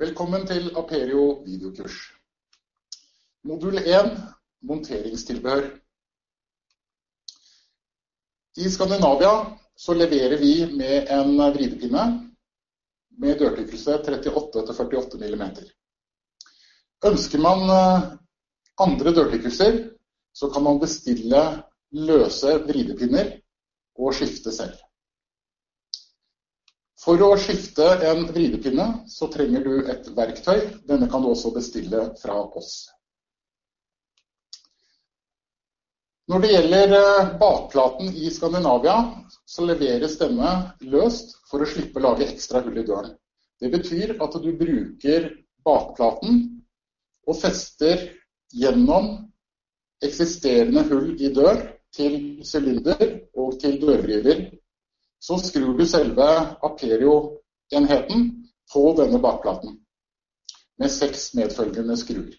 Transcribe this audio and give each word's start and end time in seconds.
Velkommen 0.00 0.46
til 0.48 0.70
Aperio 0.80 1.42
videokurs. 1.44 1.92
Modul 3.44 3.82
1 3.82 4.06
monteringstilbehør. 4.64 5.66
I 8.56 8.70
Skandinavia 8.72 9.34
så 9.76 9.92
leverer 9.98 10.40
vi 10.40 10.54
med 10.72 11.12
en 11.18 11.34
vridepinne 11.52 12.06
med 13.20 13.44
dørtykkelse 13.44 13.98
38-48 14.08 15.20
mm. 15.20 15.44
Ønsker 17.10 17.44
man 17.44 17.68
eh, 17.76 18.10
andre 18.86 19.12
dørtykkelser, 19.20 19.82
så 20.32 20.48
kan 20.48 20.64
man 20.64 20.80
bestille 20.80 21.44
løse 21.92 22.56
vridepinner 22.70 23.34
og 24.00 24.16
skifte 24.16 24.56
selv. 24.62 24.80
For 27.00 27.22
å 27.24 27.30
skifte 27.40 27.86
en 28.10 28.26
vridepinne 28.28 28.86
så 29.08 29.30
trenger 29.32 29.64
du 29.64 29.86
et 29.88 30.08
verktøy. 30.16 30.66
Denne 30.88 31.08
kan 31.08 31.22
du 31.24 31.30
også 31.30 31.52
bestille 31.54 32.10
fra 32.20 32.36
oss. 32.60 32.74
Når 36.30 36.44
det 36.44 36.50
gjelder 36.52 36.92
eh, 36.94 37.30
bakplaten 37.40 38.12
i 38.14 38.28
Skandinavia, 38.30 38.98
så 39.48 39.64
leveres 39.66 40.18
denne 40.20 40.52
løst 40.92 41.34
for 41.50 41.64
å 41.64 41.66
slippe 41.66 41.98
å 41.98 42.04
lage 42.04 42.28
ekstra 42.28 42.60
hull 42.62 42.76
i 42.78 42.84
døren. 42.86 43.16
Det 43.60 43.72
betyr 43.72 44.14
at 44.22 44.36
du 44.44 44.52
bruker 44.60 45.26
bakplaten 45.66 46.38
og 47.26 47.40
fester 47.40 48.06
gjennom 48.54 49.10
eksisterende 50.04 50.84
hull 50.92 51.16
i 51.18 51.32
dør 51.34 51.64
til 51.96 52.44
sylinder 52.46 53.02
og 53.34 53.58
til 53.64 53.80
dørvriver 53.82 54.46
så 55.20 55.38
skrur 55.38 55.76
du 55.78 55.86
selve 55.86 56.26
Aperio-enheten 56.64 58.28
på 58.72 58.84
denne 58.96 59.20
bakplaten 59.20 59.76
med 60.80 60.92
seks 60.92 61.34
medfølgende 61.36 61.96
skruer. 62.00 62.32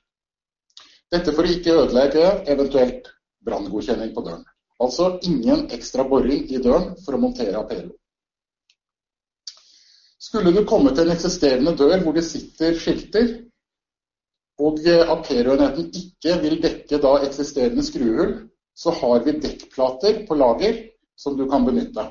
Dette 1.11 1.33
for 1.35 1.45
å 1.45 1.53
ikke 1.53 1.75
ødelegge 1.83 2.27
eventuelt 2.49 3.11
branngodkjenning 3.45 4.13
på 4.15 4.23
døren. 4.25 4.45
Altså 4.81 5.19
ingen 5.27 5.67
ekstra 5.75 6.07
boring 6.09 6.47
i 6.49 6.61
døren 6.63 6.95
for 7.05 7.13
å 7.13 7.21
montere 7.21 7.59
Aperio. 7.59 7.91
Skulle 10.21 10.53
du 10.55 10.63
komme 10.65 10.93
til 10.95 11.09
en 11.09 11.13
eksisterende 11.13 11.75
dør 11.77 11.99
hvor 12.01 12.15
det 12.17 12.23
sitter 12.25 12.77
skilter, 12.79 13.27
og 14.61 14.79
Aperio-enheten 14.87 15.91
ikke 15.97 16.37
vil 16.41 16.57
dekke 16.63 17.01
da 17.03 17.13
eksisterende 17.27 17.85
skruehull, 17.85 18.33
så 18.73 18.93
har 19.01 19.21
vi 19.25 19.37
dekkplater 19.43 20.23
på 20.27 20.37
lager 20.39 20.79
som 21.19 21.37
du 21.37 21.47
kan 21.49 21.65
benytte. 21.67 22.07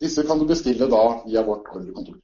Disse 0.00 0.22
kan 0.26 0.38
du 0.38 0.46
bestille 0.48 0.86
da 0.88 1.22
via 1.26 1.42
vårt 1.44 1.68
ordrekontor. 1.68 2.16